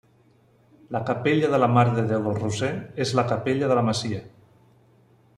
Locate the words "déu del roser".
2.11-2.69